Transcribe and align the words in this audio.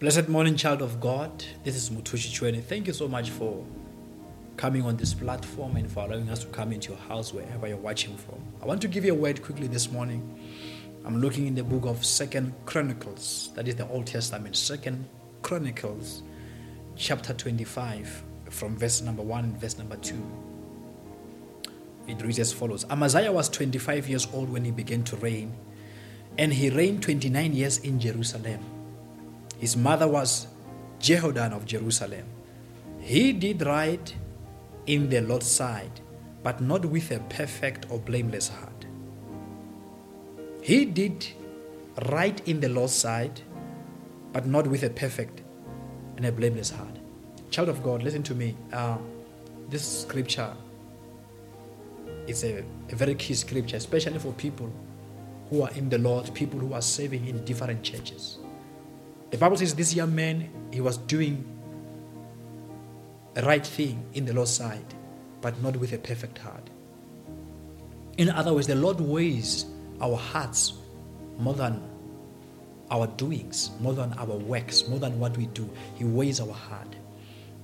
Blessed 0.00 0.30
morning, 0.30 0.56
child 0.56 0.80
of 0.80 0.98
God. 0.98 1.44
This 1.62 1.76
is 1.76 1.90
Mothushi 1.90 2.32
Chuene. 2.32 2.62
Thank 2.62 2.86
you 2.86 2.94
so 2.94 3.06
much 3.06 3.28
for 3.28 3.62
coming 4.56 4.82
on 4.82 4.96
this 4.96 5.12
platform 5.12 5.76
and 5.76 5.92
for 5.92 6.06
allowing 6.06 6.30
us 6.30 6.38
to 6.38 6.46
come 6.46 6.72
into 6.72 6.92
your 6.92 7.00
house 7.02 7.34
wherever 7.34 7.68
you're 7.68 7.76
watching 7.76 8.16
from. 8.16 8.42
I 8.62 8.64
want 8.64 8.80
to 8.80 8.88
give 8.88 9.04
you 9.04 9.12
a 9.12 9.14
word 9.14 9.42
quickly 9.42 9.66
this 9.66 9.92
morning. 9.92 10.40
I'm 11.04 11.20
looking 11.20 11.46
in 11.46 11.54
the 11.54 11.62
book 11.62 11.84
of 11.84 12.02
Second 12.02 12.54
Chronicles, 12.64 13.50
that 13.56 13.68
is 13.68 13.76
the 13.76 13.86
Old 13.88 14.06
Testament, 14.06 14.56
Second 14.56 15.06
Chronicles, 15.42 16.22
chapter 16.96 17.34
25, 17.34 18.24
from 18.48 18.78
verse 18.78 19.02
number 19.02 19.22
1 19.22 19.44
and 19.44 19.60
verse 19.60 19.76
number 19.76 19.96
2. 19.96 20.14
It 22.08 22.22
reads 22.22 22.38
as 22.38 22.54
follows 22.54 22.86
Amaziah 22.88 23.32
was 23.32 23.50
25 23.50 24.08
years 24.08 24.26
old 24.32 24.48
when 24.48 24.64
he 24.64 24.70
began 24.70 25.02
to 25.04 25.16
reign, 25.16 25.54
and 26.38 26.54
he 26.54 26.70
reigned 26.70 27.02
29 27.02 27.52
years 27.52 27.76
in 27.76 28.00
Jerusalem. 28.00 28.79
His 29.60 29.76
mother 29.76 30.08
was 30.08 30.46
Jehoaddan 31.00 31.52
of 31.52 31.66
Jerusalem. 31.66 32.24
He 32.98 33.34
did 33.34 33.60
right 33.66 34.14
in 34.86 35.10
the 35.10 35.20
Lord's 35.20 35.50
sight, 35.50 36.00
but 36.42 36.62
not 36.62 36.86
with 36.86 37.10
a 37.10 37.18
perfect 37.28 37.84
or 37.90 37.98
blameless 37.98 38.48
heart. 38.48 38.86
He 40.62 40.86
did 40.86 41.26
right 42.08 42.40
in 42.48 42.60
the 42.60 42.70
Lord's 42.70 42.94
sight, 42.94 43.42
but 44.32 44.46
not 44.46 44.66
with 44.66 44.82
a 44.82 44.88
perfect 44.88 45.42
and 46.16 46.24
a 46.24 46.32
blameless 46.32 46.70
heart. 46.70 46.96
Child 47.50 47.68
of 47.68 47.82
God, 47.82 48.02
listen 48.02 48.22
to 48.22 48.34
me. 48.34 48.56
Uh, 48.72 48.96
this 49.68 50.02
scripture 50.02 50.54
is 52.26 52.44
a, 52.44 52.64
a 52.90 52.94
very 52.94 53.14
key 53.14 53.34
scripture, 53.34 53.76
especially 53.76 54.18
for 54.18 54.32
people 54.32 54.72
who 55.50 55.62
are 55.62 55.70
in 55.72 55.90
the 55.90 55.98
Lord, 55.98 56.32
people 56.32 56.58
who 56.58 56.72
are 56.72 56.82
serving 56.82 57.26
in 57.26 57.44
different 57.44 57.82
churches. 57.82 58.38
The 59.30 59.38
Bible 59.38 59.56
says 59.56 59.74
this 59.74 59.94
young 59.94 60.14
man, 60.14 60.50
he 60.72 60.80
was 60.80 60.96
doing 60.96 61.44
a 63.36 63.42
right 63.42 63.64
thing 63.64 64.04
in 64.14 64.24
the 64.24 64.32
Lord's 64.32 64.50
sight, 64.50 64.94
but 65.40 65.60
not 65.62 65.76
with 65.76 65.92
a 65.92 65.98
perfect 65.98 66.38
heart. 66.38 66.68
In 68.16 68.28
other 68.28 68.52
words, 68.52 68.66
the 68.66 68.74
Lord 68.74 69.00
weighs 69.00 69.66
our 70.00 70.16
hearts 70.16 70.74
more 71.38 71.54
than 71.54 71.80
our 72.90 73.06
doings, 73.06 73.70
more 73.80 73.94
than 73.94 74.12
our 74.14 74.26
works, 74.36 74.88
more 74.88 74.98
than 74.98 75.18
what 75.20 75.36
we 75.36 75.46
do. 75.46 75.68
He 75.94 76.04
weighs 76.04 76.40
our 76.40 76.52
heart, 76.52 76.96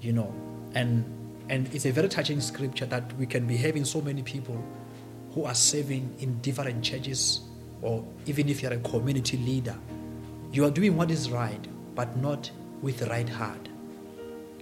you 0.00 0.12
know. 0.12 0.32
And 0.74 1.04
and 1.48 1.72
it's 1.74 1.86
a 1.86 1.90
very 1.90 2.08
touching 2.08 2.40
scripture 2.40 2.86
that 2.86 3.12
we 3.18 3.26
can 3.26 3.46
be 3.46 3.56
having 3.56 3.84
so 3.84 4.00
many 4.00 4.22
people 4.22 4.62
who 5.32 5.44
are 5.44 5.54
serving 5.54 6.14
in 6.20 6.40
different 6.40 6.82
churches, 6.82 7.40
or 7.82 8.04
even 8.26 8.48
if 8.48 8.62
you're 8.62 8.72
a 8.72 8.78
community 8.78 9.36
leader, 9.36 9.76
you 10.56 10.64
are 10.64 10.70
doing 10.70 10.96
what 10.96 11.10
is 11.10 11.30
right, 11.30 11.68
but 11.94 12.16
not 12.16 12.50
with 12.80 12.96
the 12.98 13.06
right 13.06 13.28
heart. 13.28 13.68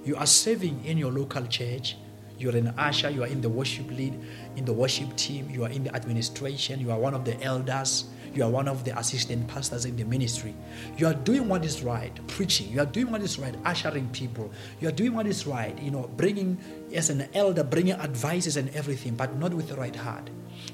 You 0.05 0.17
are 0.17 0.27
serving 0.27 0.85
in 0.85 0.99
your 0.99 1.13
local 1.13 1.47
church. 1.47 1.97
You 2.37 2.51
are 2.51 2.57
an 2.57 2.75
usher, 2.77 3.11
you 3.11 3.23
are 3.23 3.29
in 3.29 3.41
the 3.41 3.49
worship 3.49 3.89
lead, 3.93 4.13
in 4.57 4.65
the 4.65 4.73
worship 4.73 5.15
team, 5.15 5.49
you 5.49 5.63
are 5.63 5.69
in 5.69 5.85
the 5.85 5.95
administration, 5.95 6.81
you 6.81 6.91
are 6.91 6.99
one 6.99 7.15
of 7.15 7.25
the 7.25 7.41
elders, 7.45 8.07
you 8.35 8.43
are 8.43 8.51
one 8.51 8.67
of 8.67 8.83
the 8.83 8.99
assistant 8.99 9.47
pastors 9.47 9.85
in 9.85 9.97
the 9.97 10.05
ministry. 10.05 10.57
You 10.99 11.07
are 11.07 11.15
doing 11.15 11.49
what 11.49 11.65
is 11.65 11.85
right, 11.85 12.13
preaching. 12.27 12.73
You 12.73 12.81
are 12.81 12.87
doing 12.87 13.13
what 13.13 13.23
is 13.23 13.39
right, 13.39 13.55
ushering 13.65 14.09
people. 14.09 14.51
You 14.81 14.89
are 14.89 14.93
doing 14.93 15.15
what 15.15 15.29
is 15.29 15.47
right, 15.47 15.81
you 15.81 15.93
know, 15.93 16.11
bringing, 16.17 16.59
as 16.93 17.09
an 17.09 17.29
elder, 17.35 17.63
bringing 17.63 17.95
advices 17.95 18.57
and 18.57 18.69
everything, 18.71 19.15
but 19.15 19.37
not 19.37 19.55
with 19.55 19.69
the 19.69 19.77
right 19.77 19.95
heart. 19.95 20.29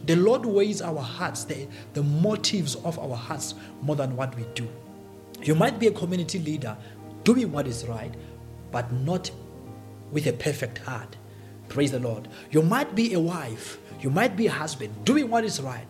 The 0.07 0.17
Lord 0.17 0.47
weighs 0.47 0.81
our 0.81 1.03
hearts, 1.03 1.45
the, 1.45 1.69
the 1.93 2.03
motives 2.03 2.75
of 2.77 2.99
our 2.99 3.17
hearts, 3.17 3.53
more 3.83 3.97
than 3.97 4.17
what 4.17 4.35
we 4.35 4.47
do. 4.55 4.67
You 5.43 5.55
might 5.55 5.79
be 5.79 5.87
a 5.87 5.91
community 5.91 6.39
leader 6.39 6.77
doing 7.25 7.51
what 7.51 7.67
is 7.67 7.87
right, 7.87 8.15
but 8.71 8.93
not 8.93 9.31
with 10.13 10.27
a 10.27 10.33
perfect 10.33 10.79
heart. 10.79 11.17
Praise 11.69 11.93
the 11.93 12.01
Lord. 12.01 12.29
You 12.51 12.63
might 12.63 12.95
be 12.95 13.15
a 13.15 13.21
wife, 13.21 13.79
you 14.01 14.11
might 14.11 14.37
be 14.37 14.49
a 14.49 14.53
husband 14.53 15.05
doing 15.05 15.31
what 15.31 15.45
is 15.45 15.61
right, 15.61 15.87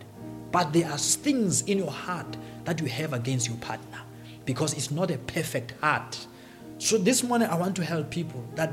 but 0.51 0.71
there 0.71 0.89
are 0.89 0.97
things 0.97 1.63
in 1.63 1.77
your 1.79 1.91
heart 1.91 2.37
that 2.65 2.79
you 2.79 2.87
have 2.87 3.13
against 3.13 3.47
your 3.47 3.57
partner 3.57 3.99
because 4.45 4.73
it's 4.73 4.91
not 4.91 5.11
a 5.11 5.17
perfect 5.17 5.73
heart. 5.81 6.27
So 6.77 6.97
this 6.97 7.23
morning 7.23 7.47
I 7.49 7.55
want 7.55 7.75
to 7.77 7.83
help 7.83 8.09
people 8.09 8.43
that 8.55 8.71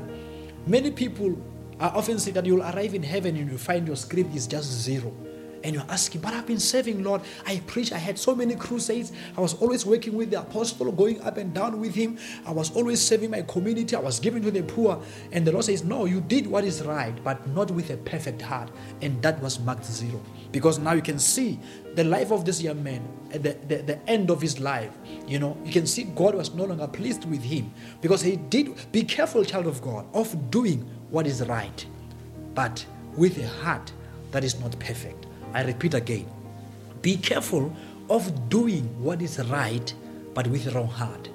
many 0.65 0.91
people 0.91 1.37
are 1.79 1.95
often 1.95 2.19
say 2.19 2.31
that 2.31 2.45
you'll 2.45 2.61
arrive 2.63 2.93
in 2.93 3.03
heaven 3.03 3.35
and 3.35 3.49
you 3.51 3.57
find 3.57 3.87
your 3.87 3.95
script 3.95 4.35
is 4.35 4.47
just 4.47 4.69
zero 4.69 5.13
and 5.63 5.75
you're 5.75 5.85
asking, 5.89 6.21
but 6.21 6.33
I've 6.33 6.47
been 6.47 6.59
serving, 6.59 7.03
Lord. 7.03 7.21
I 7.45 7.61
preach. 7.67 7.91
I 7.91 7.97
had 7.97 8.17
so 8.17 8.35
many 8.35 8.55
crusades. 8.55 9.11
I 9.37 9.41
was 9.41 9.53
always 9.55 9.85
working 9.85 10.15
with 10.15 10.31
the 10.31 10.39
apostle, 10.39 10.91
going 10.91 11.21
up 11.21 11.37
and 11.37 11.53
down 11.53 11.79
with 11.79 11.95
him. 11.95 12.17
I 12.45 12.51
was 12.51 12.75
always 12.75 13.01
serving 13.01 13.31
my 13.31 13.41
community. 13.43 13.95
I 13.95 13.99
was 13.99 14.19
giving 14.19 14.41
to 14.43 14.51
the 14.51 14.63
poor. 14.63 15.01
And 15.31 15.45
the 15.45 15.51
Lord 15.51 15.65
says, 15.65 15.83
No, 15.83 16.05
you 16.05 16.21
did 16.21 16.47
what 16.47 16.63
is 16.63 16.83
right, 16.83 17.13
but 17.23 17.47
not 17.49 17.71
with 17.71 17.89
a 17.89 17.97
perfect 17.97 18.41
heart. 18.41 18.71
And 19.01 19.21
that 19.21 19.41
was 19.41 19.59
marked 19.59 19.85
zero. 19.85 20.21
Because 20.51 20.79
now 20.79 20.93
you 20.93 21.01
can 21.01 21.19
see 21.19 21.59
the 21.95 22.03
life 22.03 22.31
of 22.31 22.45
this 22.45 22.61
young 22.61 22.81
man 22.83 23.07
at 23.31 23.43
the, 23.43 23.57
the, 23.67 23.83
the 23.83 24.09
end 24.09 24.29
of 24.29 24.41
his 24.41 24.59
life. 24.59 24.91
You 25.27 25.39
know, 25.39 25.57
you 25.63 25.71
can 25.71 25.85
see 25.85 26.03
God 26.03 26.35
was 26.35 26.53
no 26.53 26.65
longer 26.65 26.87
pleased 26.87 27.25
with 27.25 27.43
him 27.43 27.73
because 28.01 28.21
he 28.21 28.37
did. 28.37 28.73
Be 28.91 29.03
careful, 29.03 29.43
child 29.43 29.67
of 29.67 29.81
God, 29.81 30.05
of 30.13 30.49
doing 30.49 30.89
what 31.09 31.27
is 31.27 31.45
right, 31.47 31.85
but 32.55 32.85
with 33.15 33.37
a 33.37 33.47
heart 33.47 33.91
that 34.31 34.43
is 34.43 34.59
not 34.59 34.77
perfect. 34.79 35.25
I 35.53 35.63
repeat 35.63 35.93
again 35.93 36.25
be 37.01 37.15
careful 37.15 37.73
of 38.09 38.49
doing 38.49 38.83
what 39.01 39.21
is 39.21 39.39
right, 39.49 39.93
but 40.33 40.47
with 40.47 40.65
the 40.65 40.71
wrong 40.71 40.87
heart. 40.87 41.29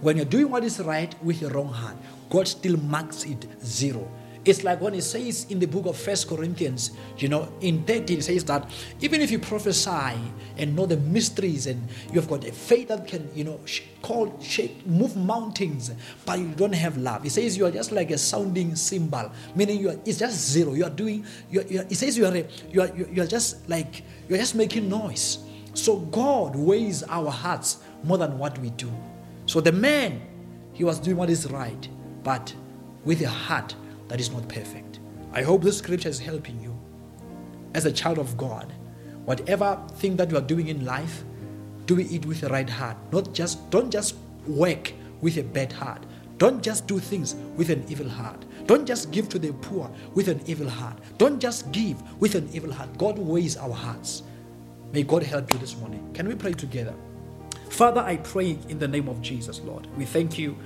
When 0.00 0.16
you're 0.16 0.26
doing 0.26 0.50
what 0.50 0.62
is 0.62 0.78
right 0.80 1.12
with 1.24 1.40
the 1.40 1.48
wrong 1.48 1.72
heart, 1.72 1.96
God 2.30 2.46
still 2.46 2.76
marks 2.76 3.24
it 3.24 3.46
zero. 3.64 4.08
It's 4.48 4.64
like 4.64 4.80
when 4.80 4.94
it 4.94 5.02
says 5.02 5.44
in 5.50 5.58
the 5.58 5.66
book 5.66 5.84
of 5.84 5.94
First 5.94 6.26
Corinthians, 6.26 6.92
you 7.18 7.28
know, 7.28 7.52
in 7.60 7.84
13, 7.84 8.20
it 8.20 8.22
says 8.22 8.44
that 8.44 8.70
even 8.98 9.20
if 9.20 9.30
you 9.30 9.38
prophesy 9.38 10.16
and 10.56 10.74
know 10.74 10.86
the 10.86 10.96
mysteries 10.96 11.66
and 11.66 11.86
you 12.06 12.14
have 12.18 12.30
got 12.30 12.46
a 12.46 12.52
faith 12.52 12.88
that 12.88 13.06
can, 13.06 13.28
you 13.34 13.44
know, 13.44 13.60
call, 14.00 14.40
shape, 14.40 14.86
move 14.86 15.14
mountains, 15.18 15.90
but 16.24 16.38
you 16.38 16.48
don't 16.56 16.72
have 16.72 16.96
love. 16.96 17.26
It 17.26 17.30
says 17.32 17.58
you 17.58 17.66
are 17.66 17.70
just 17.70 17.92
like 17.92 18.10
a 18.10 18.16
sounding 18.16 18.74
cymbal, 18.74 19.30
meaning 19.54 19.80
you 19.80 19.90
are, 19.90 19.96
it's 20.06 20.18
just 20.18 20.50
zero. 20.50 20.72
You 20.72 20.84
are 20.84 20.90
doing, 20.90 21.26
you 21.50 21.60
are, 21.60 21.64
you 21.64 21.80
are, 21.80 21.84
it 21.84 21.96
says 21.96 22.16
you 22.16 22.24
are, 22.24 22.34
a, 22.34 22.48
you 22.72 22.80
are, 22.80 22.88
you 22.96 23.22
are 23.22 23.26
just 23.26 23.68
like, 23.68 24.02
you 24.30 24.34
are 24.34 24.38
just 24.38 24.54
making 24.54 24.88
noise. 24.88 25.40
So 25.74 25.96
God 25.96 26.56
weighs 26.56 27.02
our 27.02 27.30
hearts 27.30 27.80
more 28.02 28.16
than 28.16 28.38
what 28.38 28.58
we 28.60 28.70
do. 28.70 28.90
So 29.44 29.60
the 29.60 29.72
man, 29.72 30.22
he 30.72 30.84
was 30.84 30.98
doing 30.98 31.18
what 31.18 31.28
is 31.28 31.50
right, 31.50 31.86
but 32.22 32.54
with 33.04 33.20
a 33.20 33.28
heart 33.28 33.74
that 34.08 34.20
is 34.20 34.30
not 34.30 34.48
perfect. 34.48 35.00
I 35.32 35.42
hope 35.42 35.62
this 35.62 35.78
scripture 35.78 36.08
is 36.08 36.18
helping 36.18 36.60
you 36.60 36.78
as 37.74 37.84
a 37.84 37.92
child 37.92 38.18
of 38.18 38.36
God. 38.36 38.72
Whatever 39.24 39.80
thing 39.96 40.16
that 40.16 40.30
you 40.30 40.38
are 40.38 40.42
doing 40.42 40.68
in 40.68 40.84
life, 40.84 41.22
do 41.86 41.98
it 41.98 42.24
with 42.26 42.40
the 42.40 42.48
right 42.48 42.68
heart. 42.68 42.96
Not 43.12 43.32
just 43.32 43.70
don't 43.70 43.90
just 43.90 44.16
work 44.46 44.92
with 45.20 45.36
a 45.36 45.42
bad 45.42 45.72
heart. 45.72 46.04
Don't 46.38 46.62
just 46.62 46.86
do 46.86 46.98
things 46.98 47.34
with 47.56 47.68
an 47.68 47.84
evil 47.88 48.08
heart. 48.08 48.44
Don't 48.66 48.86
just 48.86 49.10
give 49.10 49.28
to 49.30 49.38
the 49.38 49.52
poor 49.54 49.90
with 50.14 50.28
an 50.28 50.40
evil 50.46 50.68
heart. 50.68 50.96
Don't 51.18 51.40
just 51.40 51.70
give 51.72 52.00
with 52.20 52.34
an 52.34 52.48
evil 52.52 52.72
heart. 52.72 52.96
God 52.96 53.18
weighs 53.18 53.56
our 53.56 53.72
hearts. 53.72 54.22
May 54.92 55.02
God 55.02 55.22
help 55.22 55.52
you 55.52 55.58
this 55.58 55.76
morning. 55.76 56.08
Can 56.14 56.28
we 56.28 56.34
pray 56.34 56.52
together? 56.52 56.94
Father, 57.70 58.00
I 58.00 58.16
pray 58.18 58.58
in 58.68 58.78
the 58.78 58.88
name 58.88 59.08
of 59.08 59.20
Jesus, 59.20 59.60
Lord. 59.60 59.86
We 59.96 60.04
thank 60.04 60.38
you 60.38 60.56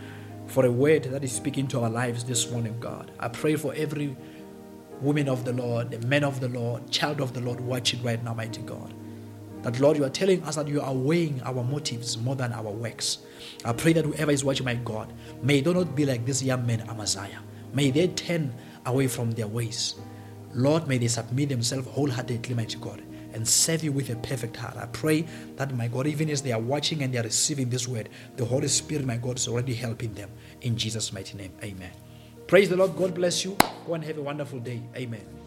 for 0.47 0.67
a 0.67 0.71
word 0.71 1.05
that 1.05 1.25
is 1.25 1.33
speaking 1.33 1.67
to 1.69 1.81
our 1.81 1.91
lives 1.91 2.25
this 2.25 2.51
morning, 2.51 2.77
God. 2.81 3.11
I 3.19 3.29
pray 3.29 3.57
for 3.57 3.75
every 3.75 4.17
woman 5.01 5.29
of 5.29 5.45
the 5.45 5.53
Lord, 5.53 5.91
the 5.91 6.07
man 6.07 6.25
of 6.25 6.41
the 6.41 6.49
Lord, 6.49 6.91
child 6.91 7.21
of 7.21 7.33
the 7.33 7.41
Lord 7.41 7.61
watching 7.61 8.03
right 8.03 8.23
now, 8.23 8.35
mighty 8.35 8.63
God. 8.63 8.95
That, 9.63 9.79
Lord, 9.81 9.97
you 9.97 10.05
are 10.05 10.11
telling 10.11 10.43
us 10.43 10.57
that 10.57 10.67
you 10.69 10.81
are 10.81 10.93
weighing 10.93 11.41
our 11.45 11.63
motives 11.63 12.19
more 12.19 12.35
than 12.35 12.53
our 12.53 12.71
works. 12.71 13.19
I 13.65 13.73
pray 13.73 13.93
that 13.93 14.05
whoever 14.05 14.33
is 14.33 14.45
watching, 14.45 14.65
my 14.67 14.75
God, 14.75 15.13
may 15.43 15.61
they 15.61 15.73
not 15.73 15.95
be 15.95 16.05
like 16.05 16.27
this 16.27 16.43
young 16.43 16.67
man, 16.67 16.81
Amaziah. 16.89 17.39
May 17.73 17.91
they 17.91 18.09
turn 18.09 18.53
away 18.85 19.07
from 19.07 19.31
their 19.33 19.47
ways. 19.47 19.95
Lord, 20.53 20.89
may 20.89 20.99
they 20.99 21.09
submit 21.09 21.49
themselves 21.49 21.87
wholeheartedly, 21.89 22.55
mighty 22.55 22.79
God, 22.79 23.03
and 23.35 23.47
serve 23.47 23.85
you 23.85 23.93
with 23.93 24.11
a 24.11 24.17
perfect 24.17 24.57
heart. 24.57 24.77
I 24.77 24.87
pray 24.87 25.27
that, 25.57 25.75
my 25.75 25.89
God, 25.89 26.07
even 26.07 26.31
as 26.31 26.43
they 26.43 26.53
are 26.53 26.61
watching 26.61 27.03
and 27.03 27.13
they 27.13 27.19
are 27.19 27.25
receiving 27.25 27.71
this 27.71 27.89
word, 27.89 28.09
the 28.37 28.45
Holy 28.45 28.69
Spirit, 28.69 29.05
my 29.05 29.17
God, 29.17 29.37
is 29.37 29.49
already 29.49 29.75
helping 29.75 30.15
them. 30.15 30.31
In 30.61 30.77
Jesus' 30.77 31.13
mighty 31.13 31.37
name, 31.37 31.53
amen. 31.63 31.93
Praise 32.47 32.69
the 32.69 32.77
Lord. 32.77 32.97
God 32.97 33.15
bless 33.15 33.45
you. 33.45 33.57
Go 33.87 33.95
and 33.95 34.05
have 34.05 34.19
a 34.19 34.23
wonderful 34.23 34.61
day. 34.61 34.83
Amen. 34.97 35.42